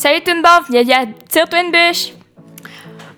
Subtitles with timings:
[0.00, 2.12] Salut tout le monde, Yaya, tire-toi une bûche!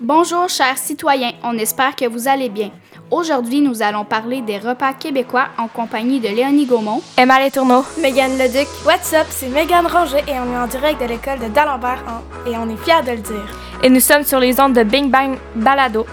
[0.01, 2.73] Bonjour chers citoyens, on espère que vous allez bien.
[3.09, 7.85] Aujourd'hui, nous allons parler des repas québécois en compagnie de Léonie Gaumont, Emma Les Tourneaux,
[8.01, 8.67] Mégane Leduc.
[8.85, 12.51] What's up, c'est Mégane Ranger et on est en direct de l'école de D'Alembert en-
[12.51, 13.47] et on est fiers de le dire.
[13.83, 16.05] et nous sommes sur les ondes de Bing Bang Balado.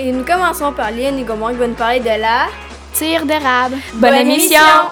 [0.00, 2.46] Et nous commençons par Léonie Gaumont qui va nous parler de la...
[2.94, 3.76] tire d'érable.
[3.94, 4.58] Bonne, Bonne émission!
[4.58, 4.90] émission!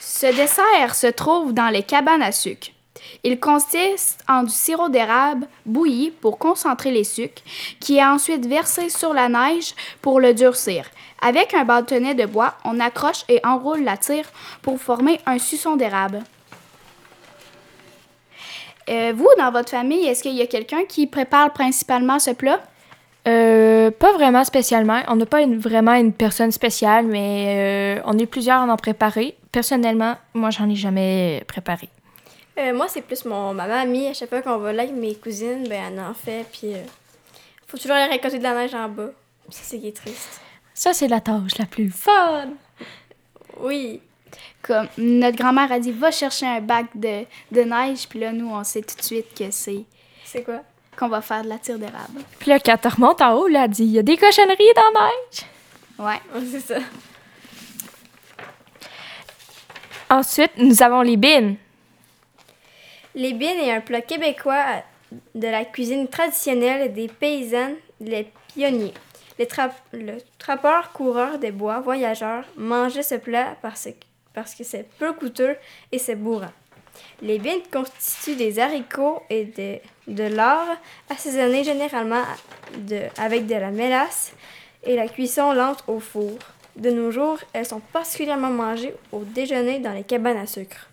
[0.00, 2.68] Ce dessert se trouve dans les cabanes à sucre.
[3.26, 7.42] Il consiste en du sirop d'érable bouilli pour concentrer les sucres,
[7.80, 10.84] qui est ensuite versé sur la neige pour le durcir.
[11.22, 15.76] Avec un bâtonnet de bois, on accroche et enroule la tire pour former un suçon
[15.76, 16.20] d'érable.
[18.90, 22.60] Euh, vous, dans votre famille, est-ce qu'il y a quelqu'un qui prépare principalement ce plat?
[23.26, 25.00] Euh, pas vraiment spécialement.
[25.08, 29.34] On n'a pas vraiment une personne spéciale, mais euh, on est plusieurs à en préparer.
[29.50, 31.88] Personnellement, moi, j'en ai jamais préparé.
[32.58, 34.08] Euh, moi, c'est plus mon, ma mamie.
[34.08, 36.46] À chaque fois qu'on va là avec mes cousines, ben, elle en fait.
[36.52, 36.82] Puis, euh,
[37.66, 39.10] faut toujours aller récolter de la neige en bas.
[39.50, 40.40] Ça, c'est qui est triste.
[40.72, 42.48] Ça, c'est la tâche la plus fun!
[43.60, 44.00] Oui.
[44.62, 48.50] Comme notre grand-mère a dit, va chercher un bac de, de neige, puis là, nous,
[48.50, 49.84] on sait tout de suite que c'est
[50.24, 50.60] C'est quoi?
[50.96, 52.22] qu'on va faire de la tire d'érable.
[52.38, 54.74] Puis là, quand tu remontes en haut, là, elle dit il y a des cochonneries
[54.76, 55.46] dans la neige.
[55.98, 56.40] Ouais.
[56.40, 56.78] Ouais, c'est ça.
[60.08, 61.56] Ensuite, nous avons les bines.
[63.14, 64.82] Les bines est un plat québécois
[65.34, 68.94] de la cuisine traditionnelle des paysannes, les pionniers.
[69.38, 73.86] Les tra- le trappeur coureur des bois voyageurs mangeait ce plat parce,
[74.56, 75.56] que c'est peu coûteux
[75.92, 76.52] et c'est bourrant.
[77.22, 79.44] Les bines constituent des haricots et
[80.08, 80.66] de, l'or
[81.08, 82.22] assaisonnés généralement
[83.18, 84.32] avec de la mélasse
[84.82, 86.36] et la cuisson lente au four.
[86.76, 90.88] De nos jours, elles sont particulièrement mangées au déjeuner dans les cabanes à sucre.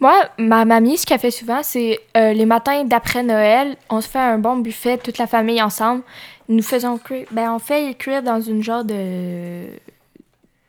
[0.00, 4.08] Moi, ma mamie, ce qu'elle fait souvent, c'est euh, les matins d'après Noël, on se
[4.08, 6.02] fait un bon buffet, toute la famille ensemble.
[6.48, 9.66] Nous faisons cuire, ben on fait cuire dans une genre de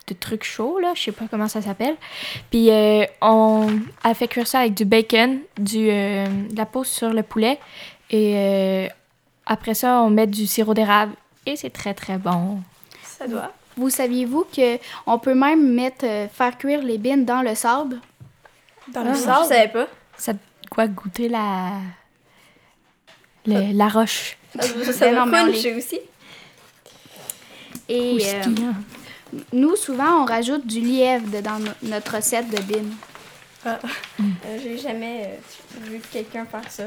[0.08, 1.96] de truc chaud là, je sais pas comment ça s'appelle.
[2.52, 3.68] Puis euh, on
[4.04, 7.60] elle fait cuire ça avec du bacon, du euh, de la peau sur le poulet
[8.12, 8.88] et euh,
[9.46, 11.14] après ça, on met du sirop d'érable
[11.46, 12.60] et c'est très très bon.
[13.04, 13.52] Ça doit.
[13.78, 18.00] Vous saviez-vous que on peut même mettre euh, faire cuire les bines dans le sable?
[18.90, 19.46] Dans Ah, le Je sable.
[19.46, 19.88] savais pas.
[20.18, 20.34] Ça
[20.70, 21.72] quoi goûter la
[23.46, 24.38] le- la roche?
[24.60, 26.00] Ça, ça on cruncher aussi.
[27.90, 28.42] Et euh,
[29.54, 32.96] nous, souvent, on rajoute du lièvre dans no- notre recette de bines.
[33.66, 33.76] Euh,
[34.62, 36.84] J'ai jamais euh, vu quelqu'un faire ça.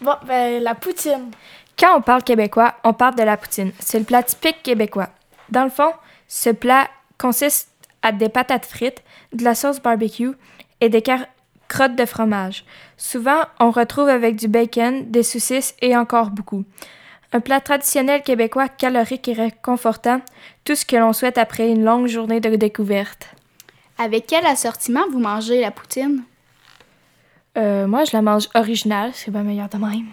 [0.00, 1.30] Bon, ben, la poutine.
[1.78, 3.72] Quand on parle québécois, on parle de la poutine.
[3.80, 5.08] C'est le plat typique québécois.
[5.50, 5.92] Dans le fond,
[6.28, 7.68] ce plat consiste
[8.02, 9.02] à des patates frites,
[9.32, 10.32] de la sauce barbecue
[10.80, 11.02] et des
[11.68, 12.64] crottes de fromage.
[12.96, 16.64] Souvent, on retrouve avec du bacon, des saucisses et encore beaucoup.
[17.32, 20.20] Un plat traditionnel québécois calorique et réconfortant,
[20.64, 23.28] tout ce que l'on souhaite après une longue journée de découverte.
[23.98, 26.22] Avec quel assortiment vous mangez la poutine?
[27.56, 30.06] Euh, moi, je la mange originale, c'est bien meilleur de même.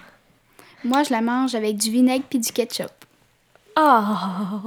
[0.84, 2.92] Moi, je la mange avec du vinaigre puis du ketchup.
[3.76, 4.62] Ah!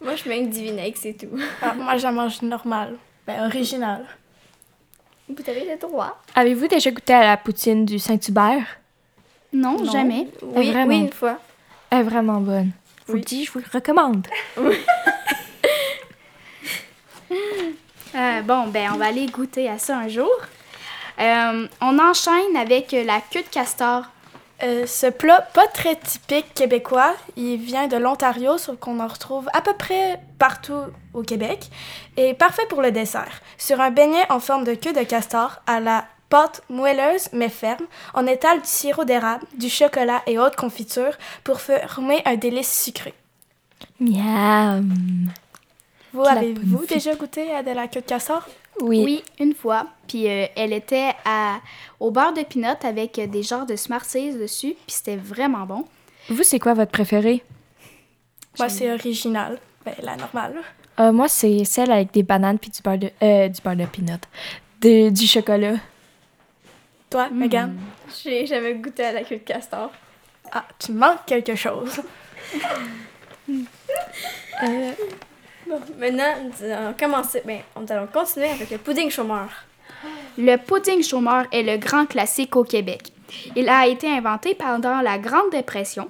[0.00, 1.38] Moi, je mets avec du vinaigre, c'est tout.
[1.62, 2.96] Ah, moi, je la mange normale.
[3.26, 4.04] Ben, originale.
[5.28, 6.20] Vous avez le droit.
[6.34, 8.64] Avez-vous déjà goûté à la poutine du Saint-Hubert?
[9.52, 9.90] Non, Non.
[9.90, 10.28] jamais.
[10.42, 10.88] Oui, vraiment.
[10.88, 11.38] oui, une fois.
[11.90, 12.70] Elle est vraiment bonne.
[13.00, 13.20] Je vous Oui.
[13.20, 14.26] le dis, je vous le recommande.
[18.14, 20.30] Euh, bon, ben, on va aller goûter à ça un jour.
[21.20, 24.04] Euh, on enchaîne avec la queue de castor.
[24.62, 29.46] Euh, ce plat, pas très typique québécois, il vient de l'Ontario, sauf qu'on en retrouve
[29.52, 30.80] à peu près partout
[31.12, 31.68] au Québec,
[32.16, 33.42] et parfait pour le dessert.
[33.58, 37.84] Sur un beignet en forme de queue de castor, à la pâte moelleuse mais ferme,
[38.14, 43.12] on étale du sirop d'érable, du chocolat et autres confitures pour former un délice sucré.
[44.00, 45.30] Miam!
[46.14, 48.48] Vous, avez-vous déjà goûté à de la queue de castor?
[48.80, 49.02] Oui.
[49.04, 49.86] Oui, une fois.
[50.06, 51.60] Puis euh, elle était à,
[52.00, 54.74] au beurre de pinot avec euh, des genres de Smarties dessus.
[54.86, 55.84] Puis c'était vraiment bon.
[56.28, 57.42] Vous, c'est quoi votre préféré?
[58.58, 59.58] Moi, c'est original.
[59.84, 60.56] Ben, la normale.
[60.98, 63.84] Euh, moi, c'est celle avec des bananes puis du beurre de, euh, du beurre de
[63.86, 64.20] peanut.
[64.80, 65.76] De- du chocolat.
[67.10, 67.76] Toi, Megan?
[68.22, 69.90] J'ai jamais goûté à la queue de castor.
[70.52, 72.00] Ah, tu manques quelque chose.
[74.62, 74.92] Euh,
[75.98, 77.42] Maintenant, nous allons commencer.
[77.44, 79.48] Ben, on allons continuer avec le pudding chômeur.
[80.38, 83.12] Le pudding chômeur est le grand classique au Québec.
[83.56, 86.08] Il a été inventé pendant la Grande Dépression.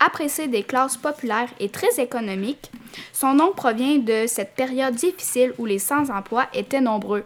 [0.00, 2.70] Apprécié des classes populaires et très économiques,
[3.12, 7.24] son nom provient de cette période difficile où les sans-emploi étaient nombreux.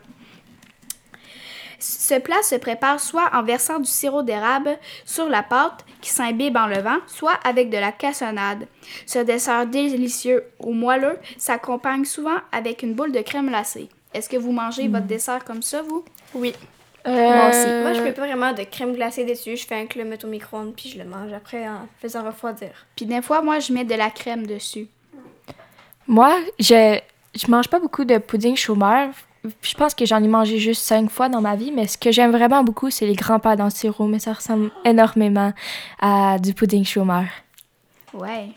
[1.83, 6.57] Ce plat se prépare soit en versant du sirop d'érable sur la pâte qui s'imbibe
[6.57, 8.69] en levant, soit avec de la cassonade.
[9.05, 13.89] Ce dessert délicieux ou moelleux s'accompagne souvent avec une boule de crème glacée.
[14.15, 16.05] Est-ce que vous mangez votre dessert comme ça, vous?
[16.35, 16.55] Oui.
[17.05, 17.67] Moi aussi.
[17.67, 19.57] Moi, je mets pas vraiment de crème glacée dessus.
[19.57, 22.87] Je fais un club mettre au micro-ondes puis je le mange après en faisant refroidir.
[22.95, 24.87] Puis des fois, moi, je mets de la crème dessus.
[26.07, 27.01] Moi, je,
[27.35, 29.09] je mange pas beaucoup de pudding chômeur.
[29.45, 32.13] Je pense que j'en ai mangé juste cinq fois dans ma vie, mais ce que
[32.13, 35.53] j'aime vraiment beaucoup, c'est les grands pains dans le sirop, mais ça ressemble énormément
[36.01, 37.25] à du pudding chômeur.
[38.13, 38.51] Ouais.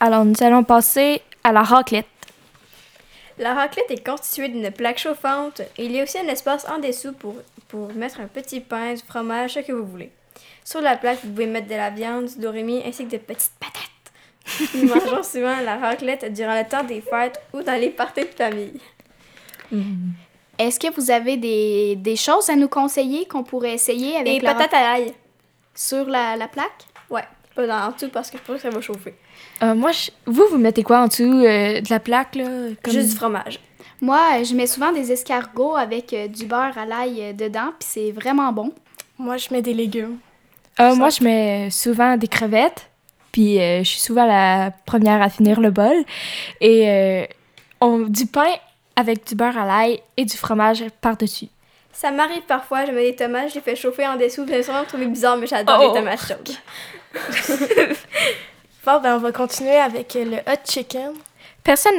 [0.00, 2.06] Alors, nous allons passer à la raclette.
[3.38, 6.78] La raclette est constituée d'une plaque chauffante et il y a aussi un espace en
[6.78, 7.34] dessous pour,
[7.68, 10.10] pour mettre un petit pain, du fromage, ce que vous voulez.
[10.64, 13.52] Sur la plaque, vous pouvez mettre de la viande, du doremi ainsi que de petites
[13.60, 13.83] patates.
[14.74, 18.26] Nous mangeons souvent la raclette durant le temps des fêtes ou dans les parties de
[18.36, 18.80] famille.
[20.58, 24.40] Est-ce que vous avez des, des choses à nous conseiller qu'on pourrait essayer avec Et
[24.40, 25.12] la patates à l'ail.
[25.74, 26.84] sur la, la plaque?
[27.10, 27.24] Ouais,
[27.56, 29.14] pas dans en dessous parce que je pense que ça va chauffer.
[29.62, 32.44] Euh, moi, je- vous, vous mettez quoi en dessous euh, de la plaque, là?
[32.82, 33.58] comme- Juste du fromage.
[34.00, 37.70] Moi, euh, je mets souvent des escargots avec euh, du beurre à l'ail euh, dedans,
[37.78, 38.72] puis c'est vraiment bon.
[39.18, 40.18] Moi, je mets des légumes.
[40.80, 42.88] Euh, moi, je mets souvent des crevettes,
[43.34, 45.96] puis euh, je suis souvent la première à finir le bol.
[46.60, 47.24] Et euh,
[47.80, 48.52] on, du pain
[48.94, 51.48] avec du beurre à l'ail et du fromage par-dessus.
[51.92, 54.44] Ça m'arrive parfois, je mets des tomates, je les fais chauffer en dessous.
[54.44, 55.88] Vous allez sûrement me trouver bizarre, mais j'adore Oh.
[55.92, 56.54] les tomates chaudes.
[58.86, 61.14] Bon, ben, on va continuer avec euh, le hot chicken.
[61.64, 61.94] Personne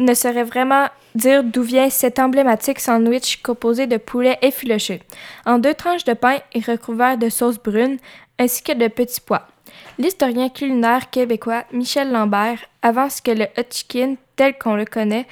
[0.00, 5.00] ne saurait vraiment dire d'où vient cet emblématique sandwich composé de poulet effiloché,
[5.46, 7.98] en deux tranches de pain et recouvert de sauce brune,
[8.40, 9.46] ainsi que de petits pois.
[9.98, 15.26] L'historien culinaire québécois Michel Lambert avance que le hot chicken, tel qu'on le connaît,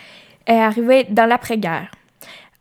[0.47, 1.91] est arrivé dans l'après-guerre.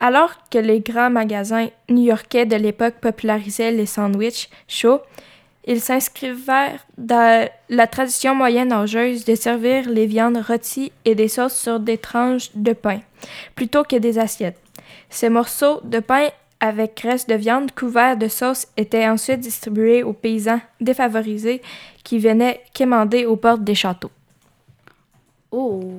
[0.01, 4.99] Alors que les grands magasins new-yorkais de l'époque popularisaient les sandwichs chauds,
[5.65, 11.79] ils s'inscrivèrent dans la tradition moyen-âgeuse de servir les viandes rôties et des sauces sur
[11.79, 12.99] des tranches de pain,
[13.55, 14.59] plutôt que des assiettes.
[15.09, 16.27] Ces morceaux de pain
[16.63, 21.61] avec reste de viande couverts de sauce étaient ensuite distribués aux paysans défavorisés
[22.05, 24.11] qui venaient quémander aux portes des châteaux.
[25.51, 25.97] Oh!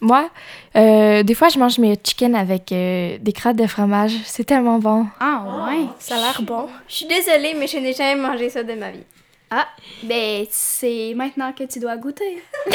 [0.00, 0.28] Moi,
[0.74, 4.16] euh, des fois, je mange mes chicken avec euh, des crottes de fromage.
[4.24, 5.06] C'est tellement bon.
[5.20, 5.86] Ah, ouais!
[6.00, 6.68] Ça a l'air bon.
[6.88, 9.04] Je suis désolée, mais je n'ai jamais mangé ça de ma vie.
[9.52, 9.68] Ah,
[10.02, 12.42] ben, c'est maintenant que tu dois goûter.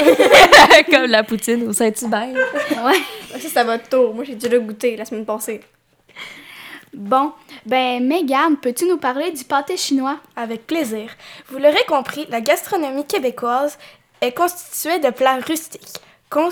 [0.90, 2.34] Comme la poutine au Saint-Hubert.
[2.34, 3.38] Ouais.
[3.38, 4.14] Ça, ça va tour.
[4.16, 5.60] Moi, j'ai dû le goûter la semaine passée.
[6.94, 7.34] Bon,
[7.66, 10.20] ben, Megan, peux-tu nous parler du pâté chinois?
[10.36, 11.10] Avec plaisir.
[11.50, 13.80] Vous l'aurez compris, la gastronomie québécoise
[14.22, 15.98] est constituée de plats rustiques,
[16.30, 16.50] cons-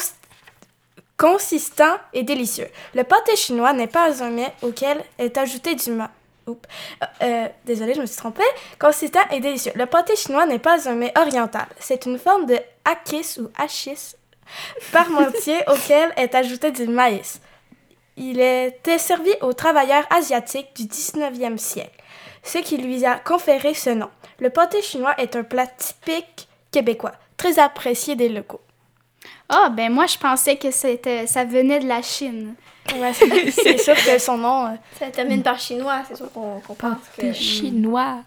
[1.17, 2.67] consistants et délicieux.
[2.95, 6.09] Le pâté chinois n'est pas un mets auquel est ajouté du ma...
[6.47, 6.67] Oups.
[7.03, 8.41] Euh, euh, désolée, je me suis trompée.
[8.79, 9.73] Consistant et délicieux.
[9.75, 11.67] Le pâté chinois n'est pas un mets oriental.
[11.79, 14.15] C'est une forme de hakis ou hachis
[14.91, 17.39] parmentier auquel est ajouté du maïs.
[18.17, 22.01] Il était servi aux travailleurs asiatiques du 19e siècle
[22.43, 24.09] ce qui lui a conféré ce nom.
[24.39, 28.61] Le pâté chinois est un plat typique québécois, très apprécié des locaux.
[29.49, 32.55] Ah, ben, moi, je pensais que c'était, ça venait de la Chine.
[32.95, 34.65] Ouais, c'est c'est sûr que son nom...
[34.67, 37.31] euh, Ça termine par chinois, c'est sûr qu'on qu'on pense que...
[37.31, 38.23] chinois.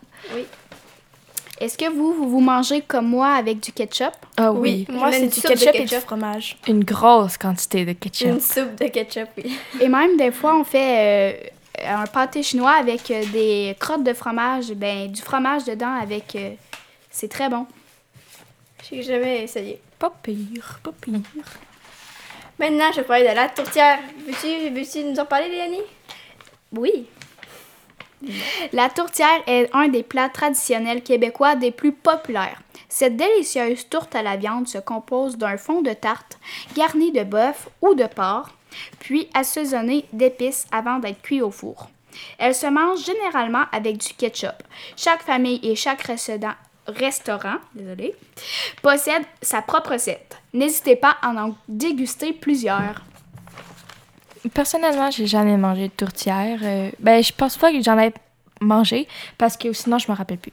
[1.61, 4.13] Est-ce que vous, vous, vous mangez comme moi avec du ketchup?
[4.37, 4.87] Ah Oui.
[4.89, 4.95] oui.
[4.95, 6.57] moi, c'est du ketchup, et du fromage.
[6.67, 8.27] Une grosse quantité de ketchup.
[8.29, 9.57] Une soupe de ketchup, oui.
[9.81, 11.39] Et même, des fois, on fait
[11.83, 16.35] euh, un pâté chinois avec euh, des crottes de fromage, ben, du fromage dedans avec...
[16.35, 16.51] euh,
[17.11, 17.67] c'est très bon.
[18.91, 19.81] J'ai jamais essayé.
[19.99, 21.21] Pas pire, pas pire.
[22.59, 23.99] Maintenant, je vais parler de la tourtière.
[24.27, 25.83] Veux-tu veux nous en parler, Léonie?
[26.73, 27.07] Oui.
[28.73, 32.61] La tourtière est un des plats traditionnels québécois des plus populaires.
[32.89, 36.39] Cette délicieuse tourte à la viande se compose d'un fond de tarte
[36.77, 38.51] garni de bœuf ou de porc,
[39.01, 41.89] puis assaisonné d'épices avant d'être cuit au four.
[42.39, 44.63] Elle se mange généralement avec du ketchup.
[44.97, 46.55] Chaque famille et chaque restaurant,
[46.87, 47.57] restaurant
[48.83, 50.39] possède sa propre recette.
[50.53, 53.03] N'hésitez pas à en déguster plusieurs.
[54.53, 56.59] Personnellement, j'ai jamais mangé de tourtière.
[56.63, 58.13] Euh, ben, je pense pas que j'en ai
[58.61, 59.09] mangé
[59.39, 60.53] parce que sinon, je me rappelle plus.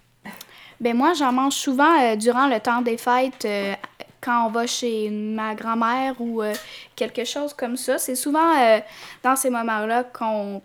[0.80, 3.76] Ben moi, j'en mange souvent euh, durant le temps des fêtes, euh,
[4.20, 6.54] quand on va chez ma grand-mère ou euh,
[6.96, 7.98] quelque chose comme ça.
[7.98, 8.80] C'est souvent euh,
[9.24, 10.62] dans ces moments-là qu'on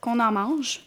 [0.00, 0.80] qu'on en mange.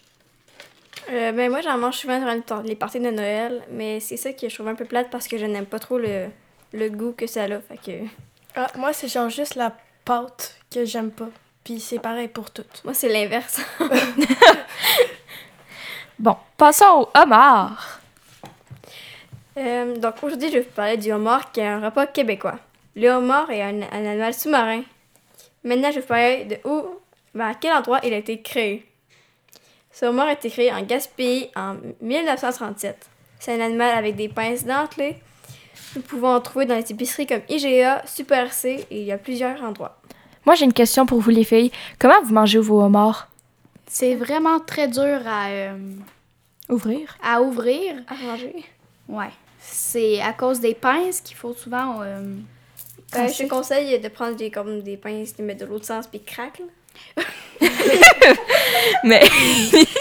[1.09, 4.17] Euh, ben moi, j'en mange souvent durant le temps- les parties de Noël, mais c'est
[4.17, 6.27] ça que je trouve un peu plate parce que je n'aime pas trop le,
[6.73, 7.47] le goût que ça a.
[7.61, 7.91] Fait que...
[8.55, 9.75] Ah, moi, c'est genre juste la
[10.05, 11.29] pâte que j'aime pas.
[11.67, 12.81] Puis c'est pareil pour toutes.
[12.85, 13.59] Moi, c'est l'inverse.
[16.17, 17.99] Bon, passons au homard.
[19.57, 22.57] Euh, donc aujourd'hui, je vais vous parler du homard qui est un repas québécois.
[22.95, 24.81] Le homard est un, un animal sous-marin.
[25.63, 26.85] Maintenant, je vais vous parler de où,
[27.35, 28.85] ben, à quel endroit il a été créé.
[29.91, 33.09] Ce homard a été créé en Gaspésie en 1937.
[33.39, 35.17] C'est un animal avec des pinces dentelées.
[35.97, 39.17] Nous pouvons en trouver dans les épiceries comme IGA, Super C et il y a
[39.17, 39.99] plusieurs endroits.
[40.47, 41.71] Moi, j'ai une question pour vous, les filles.
[41.99, 43.27] Comment vous mangez vos homards?
[43.85, 45.77] C'est vraiment très dur à, euh,
[46.69, 47.17] Ouvrir.
[47.21, 47.95] à ouvrir.
[48.07, 48.63] À manger.
[49.09, 49.29] Ouais.
[49.59, 52.01] C'est à cause des pinces qu'il faut souvent.
[52.01, 52.23] euh,
[53.15, 56.07] Euh, je te conseille de prendre des, comme des pinces, de mettre de l'autre sens
[56.07, 56.61] puis craque.
[59.03, 59.21] Mais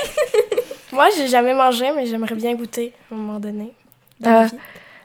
[0.92, 3.72] Moi, j'ai jamais mangé, mais j'aimerais bien goûter à un moment donné.
[4.20, 4.48] Dans Euh,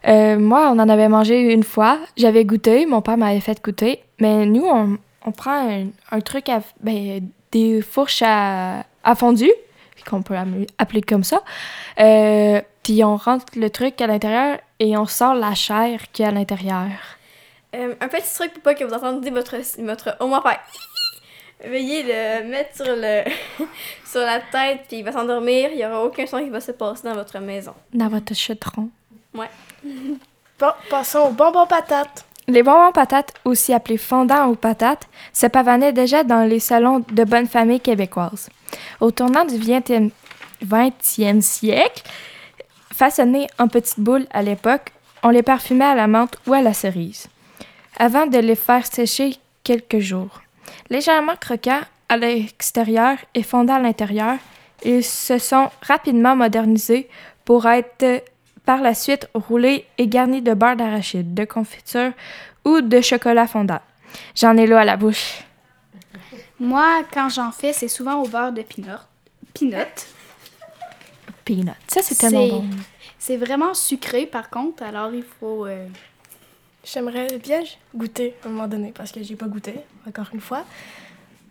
[0.07, 2.00] euh, moi, on en avait mangé une fois.
[2.15, 4.00] J'avais goûté, mon père m'avait fait goûter.
[4.19, 9.49] Mais nous, on, on prend un, un truc, à, ben, des fourches à, à fondu,
[10.09, 10.35] qu'on peut
[10.77, 11.43] appeler comme ça.
[11.99, 16.25] Euh, puis on rentre le truc à l'intérieur et on sort la chair qui est
[16.25, 16.89] à l'intérieur.
[17.75, 20.59] Euh, un petit truc pour pas que vous entendiez votre, votre homard faire
[21.63, 23.23] Veuillez le mettre sur, le,
[24.05, 25.69] sur la tête, puis il va s'endormir.
[25.71, 27.75] Il n'y aura aucun son qui va se passer dans votre maison.
[27.93, 28.89] Dans votre chaudron.
[29.31, 32.25] Bon, passons aux bonbons patates.
[32.48, 37.24] Les bonbons patates, aussi appelés fondants aux patates, se pavanaient déjà dans les salons de
[37.24, 38.50] bonnes familles québécoises.
[39.00, 40.12] Au tournant du 20e,
[40.65, 42.03] 20e siècle,
[42.93, 44.91] façonnés en petites boules à l'époque,
[45.24, 47.27] on les parfumait à la menthe ou à la cerise,
[47.98, 50.41] avant de les faire sécher quelques jours.
[50.89, 54.38] Légèrement croquants à l'extérieur et fondants à l'intérieur,
[54.83, 57.07] ils se sont rapidement modernisés
[57.45, 58.24] pour être
[58.65, 62.12] par la suite roulés et garnis de beurre d'arachide, de confiture
[62.65, 63.80] ou de chocolat fondant.
[64.36, 65.44] J'en ai l'eau à la bouche.
[66.60, 68.98] Moi, quand j'en fais, c'est souvent au beurre de pinot.
[69.53, 69.77] Pinot.
[71.44, 71.74] Peanut.
[71.88, 72.65] Ça, c'est tellement bon.
[73.18, 75.65] C'est vraiment sucré, par contre, alors il faut.
[75.65, 75.88] euh,
[76.84, 77.62] J'aimerais bien
[77.96, 79.75] goûter à un moment donné parce que j'ai pas goûté,
[80.08, 80.65] encore une fois.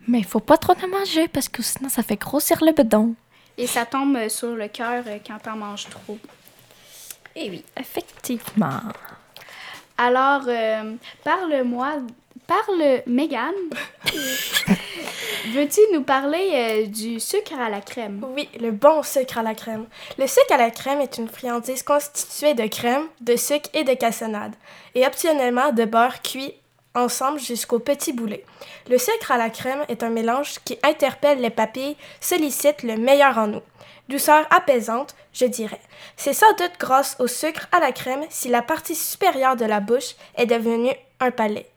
[0.07, 3.15] Mais il faut pas trop en manger parce que sinon, ça fait grossir le bedon.
[3.57, 6.17] Et ça tombe sur le cœur euh, quand t'en manges trop.
[7.35, 7.63] Eh oui.
[7.79, 8.79] Effectivement.
[9.97, 11.97] Alors, euh, parle-moi.
[12.47, 13.53] Parle, Megan.
[15.53, 18.23] Veux-tu nous parler euh, du sucre à la crème?
[18.35, 19.85] Oui, le bon sucre à la crème.
[20.17, 23.93] Le sucre à la crème est une friandise constituée de crème, de sucre et de
[23.93, 24.53] cassonade,
[24.95, 26.53] et optionnellement de beurre cuit
[26.93, 28.43] ensemble jusqu'au petit boulet.
[28.89, 33.37] Le sucre à la crème est un mélange qui interpelle les papilles, sollicite le meilleur
[33.37, 33.61] en nous.
[34.11, 35.79] Douceur apaisante, je dirais.
[36.17, 39.79] C'est sans doute grâce au sucre à la crème si la partie supérieure de la
[39.79, 40.91] bouche est devenue
[41.21, 41.69] un palais.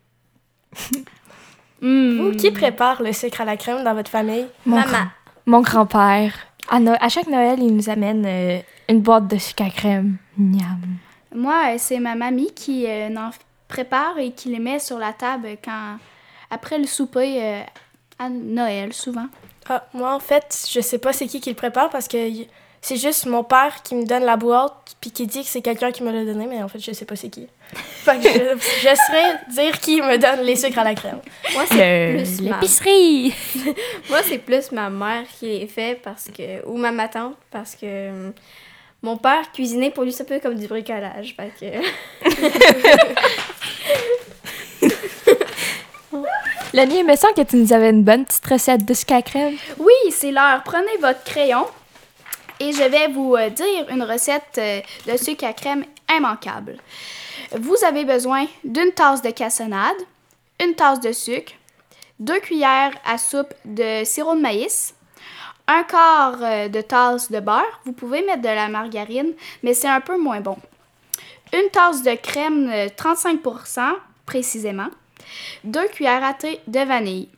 [1.81, 2.19] Hmm.
[2.21, 4.47] Vous, qui prépare le sucre à la crème dans votre famille?
[4.67, 4.89] Mon, Maman.
[4.91, 5.07] grand-
[5.47, 6.33] mon grand-père,
[6.69, 10.17] à, No- à chaque Noël, il nous amène euh, une boîte de sucre à crème.
[10.37, 10.81] Miam.
[11.35, 13.31] Moi, euh, c'est ma mamie qui euh, en
[13.69, 15.99] prépare et qui les met sur la table quand
[16.51, 17.61] après le souper euh,
[18.19, 19.27] à Noël, souvent.
[19.69, 22.19] Ah, moi, en fait, je sais pas c'est qui qui le prépare parce que
[22.85, 25.91] c'est juste mon père qui me donne la boîte puis qui dit que c'est quelqu'un
[25.91, 27.49] qui me l'a donné, mais en fait, je sais pas c'est qui.
[27.75, 31.21] Fait que je, je saurais dire qui me donne les sucres à la crème.
[31.55, 32.57] Moi, c'est plus ma...
[32.57, 33.35] L'épicerie.
[34.11, 36.67] Moi, c'est plus ma mère qui les fait parce que...
[36.67, 38.31] ou ma, ma tante parce que euh,
[39.01, 41.35] mon père cuisinait pour lui, c'est un peu comme du bricolage.
[41.37, 42.29] Fait que...
[46.75, 49.23] Lani, il me semble que tu nous avais une bonne petite recette de sucre à
[49.23, 49.55] crème.
[49.79, 50.61] Oui, c'est l'heure.
[50.65, 51.67] Prenez votre crayon
[52.59, 56.79] et je vais vous euh, dire une recette euh, de sucre à crème immanquable.
[57.57, 59.95] Vous avez besoin d'une tasse de cassonade,
[60.61, 61.53] une tasse de sucre,
[62.19, 64.97] deux cuillères à soupe de sirop de maïs,
[65.69, 67.81] un quart euh, de tasse de beurre.
[67.85, 70.57] Vous pouvez mettre de la margarine, mais c'est un peu moins bon.
[71.53, 73.93] Une tasse de crème euh, 35%
[74.27, 74.89] précisément.
[75.65, 77.29] Deux cuillères à thé de vanille.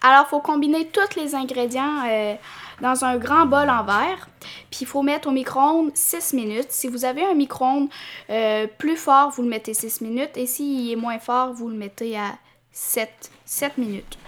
[0.00, 2.34] Alors, il faut combiner tous les ingrédients euh,
[2.80, 4.28] dans un grand bol en verre.
[4.70, 6.70] Puis, il faut mettre au micro-ondes 6 minutes.
[6.70, 7.88] Si vous avez un micro-ondes
[8.30, 10.36] euh, plus fort, vous le mettez 6 minutes.
[10.36, 12.32] Et s'il est moins fort, vous le mettez à
[12.72, 14.18] 7, 7 minutes.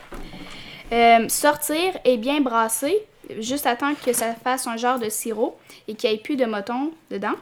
[0.93, 2.95] Euh, sortir et bien brasser,
[3.40, 6.45] juste attendre que ça fasse un genre de sirop et qu'il n'y ait plus de
[6.45, 7.35] moton dedans.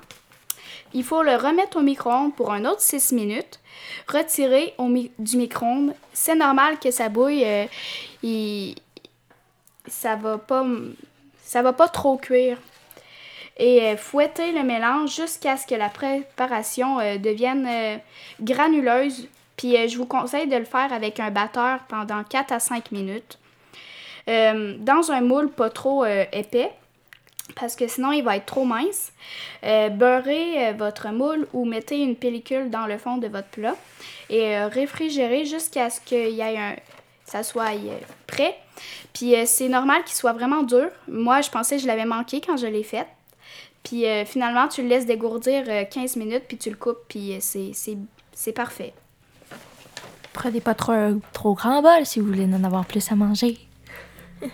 [0.94, 3.60] Il faut le remettre au micro-ondes pour un autre 6 minutes.
[4.08, 4.74] Retirer
[5.18, 5.94] du micro-ondes.
[6.12, 7.44] C'est normal que ça bouille.
[7.44, 8.72] euh,
[9.86, 10.64] ça va pas
[11.42, 12.58] ça va pas trop cuire.
[13.58, 18.00] Et euh, fouetter le mélange jusqu'à ce que la préparation euh, devienne
[18.40, 22.92] granuleuse Puis je vous conseille de le faire avec un batteur pendant 4 à 5
[22.92, 23.38] minutes.
[24.26, 26.70] Dans un moule pas trop épais,
[27.54, 29.12] parce que sinon il va être trop mince.
[29.64, 33.74] Euh, beurrez euh, votre moule ou mettez une pellicule dans le fond de votre plat
[34.30, 36.76] et euh, réfrigérez jusqu'à ce qu'il y ait un,
[37.24, 38.56] ça soit euh, prêt.
[39.12, 40.88] Puis c'est normal qu'il soit vraiment dur.
[41.06, 43.06] Moi, je pensais que je l'avais manqué quand je l'ai fait.
[43.82, 47.72] Puis finalement, tu le laisses dégourdir euh, 15 minutes, puis tu le coupes, puis c'est-
[47.74, 47.98] c'est
[48.32, 48.94] c'est parfait.
[50.32, 50.94] Prenez pas trop
[51.34, 53.58] trop grand bol si vous voulez en avoir plus à manger.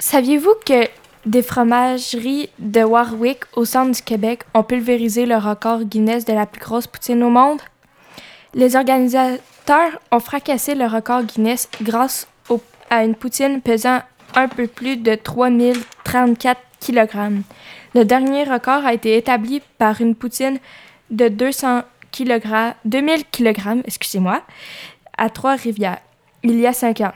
[0.00, 0.88] Saviez-vous que
[1.26, 6.46] des fromageries de Warwick au centre du Québec ont pulvérisé le record Guinness de la
[6.46, 7.60] plus grosse poutine au monde?
[8.54, 12.26] Les organisateurs ont fracassé le record Guinness grâce
[12.88, 14.00] à une poutine pesant
[14.34, 17.42] un peu plus de 3034 kg.
[17.94, 20.58] Le dernier record a été établi par une poutine
[21.10, 24.40] de 200 kg, 2000 kg, excusez-moi,
[25.18, 26.00] à Trois-Rivières,
[26.42, 27.12] il y a cinq ans.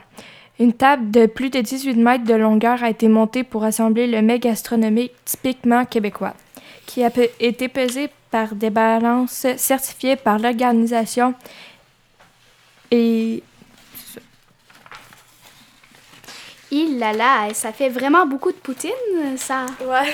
[0.59, 4.21] Une table de plus de 18 mètres de longueur a été montée pour assembler le
[4.21, 6.33] mets gastronomique typiquement québécois,
[6.85, 11.33] qui a été pesé par des balances certifiées par l'organisation
[12.91, 13.43] et
[16.71, 18.91] Il là là, ça fait vraiment beaucoup de poutine,
[19.37, 19.65] ça.
[19.81, 20.13] Ouais.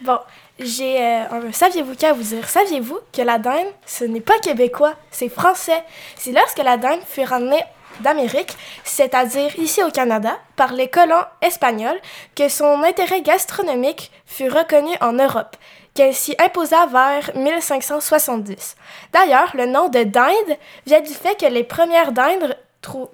[0.00, 0.18] Bon,
[0.58, 2.48] j'ai euh, un saviez-vous qu'à vous dire?
[2.48, 5.84] Saviez-vous que la dinde, ce n'est pas québécois, c'est français.
[6.16, 7.62] C'est lorsque la dinde fut ramenée
[8.00, 11.98] d'Amérique, c'est-à-dire ici au Canada, par les colons espagnols,
[12.34, 15.56] que son intérêt gastronomique fut reconnu en Europe,
[15.94, 18.76] qu'elle s'y imposa vers 1570.
[19.12, 23.08] D'ailleurs, le nom de dinde vient du fait que les premières dindes trou-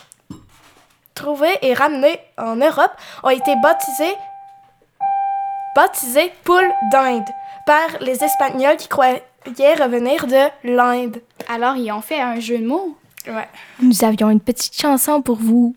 [1.15, 4.17] trouvées et ramenées en Europe ont été baptisées
[5.77, 7.25] baptisé poule d'Inde
[7.65, 9.23] par les Espagnols qui croyaient
[9.79, 11.21] revenir de l'Inde.
[11.49, 12.97] Alors, ils ont fait un jeu de mots.
[13.27, 13.49] Ouais.
[13.83, 15.77] nous avions une petite chanson pour vous.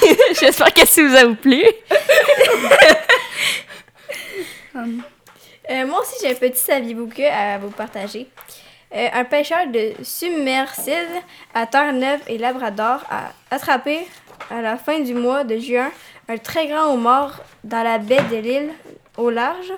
[0.40, 1.62] J'espère que ça vous a plu.
[5.70, 8.26] Euh, moi aussi, j'ai un petit saviez-vous que à vous partager.
[8.92, 11.22] Euh, un pêcheur de submersible
[11.54, 14.00] à Terre-Neuve et Labrador a attrapé
[14.50, 15.90] à la fin du mois de juin
[16.28, 18.70] un très grand homard dans la baie de l'île
[19.16, 19.72] au large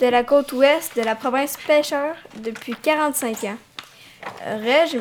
[0.00, 3.56] de la côte ouest de la province pêcheur depuis 45 ans.
[4.44, 5.00] Reg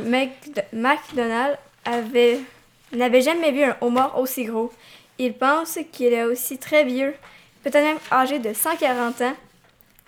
[1.86, 2.40] avait
[2.92, 4.72] n'avait jamais vu un homard aussi gros.
[5.18, 7.14] Il pense qu'il est aussi très vieux,
[7.64, 9.34] peut-être même âgé de 140 ans.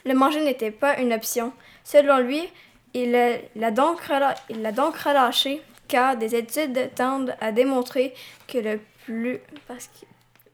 [0.06, 1.54] Le manger n'était pas une option.
[1.84, 2.48] Selon lui,
[2.94, 3.12] il
[3.56, 8.14] l'a donc, relâché car des études tendent à démontrer
[8.48, 9.40] que le plus...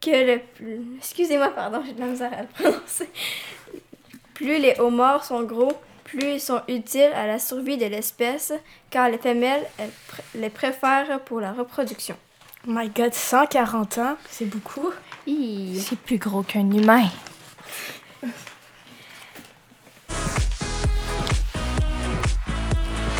[0.03, 0.97] que le plus...
[0.97, 3.09] Excusez-moi, pardon, j'ai de la misère à le prononcer.
[4.33, 5.71] Plus les homards sont gros,
[6.03, 8.51] plus ils sont utiles à la survie de l'espèce
[8.89, 12.15] car les femelles elles pr- les préfèrent pour la reproduction.
[12.67, 14.89] Oh my god, 140 ans, c'est beaucoup.
[15.27, 17.05] C'est plus gros qu'un humain.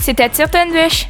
[0.01, 1.07] C'était Tirtonbush.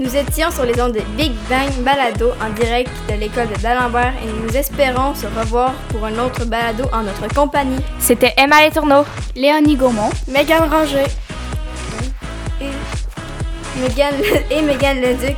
[0.00, 4.12] Nous étions sur les ondes de Big Bang Balado en direct de l'école de d'Alembert
[4.22, 7.80] et nous espérons se revoir pour un autre balado en notre compagnie.
[7.98, 9.04] C'était Emma Les Tourneaux.
[9.34, 10.10] Léonie Gaumont.
[10.28, 11.06] Megan Ranger.
[12.60, 12.70] Et
[13.80, 14.14] Megan
[14.52, 15.36] et Megan Leduc.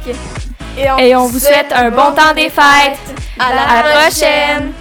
[0.77, 2.99] Et on vous souhaite un bon temps des fêtes.
[3.38, 4.73] À À la prochaine.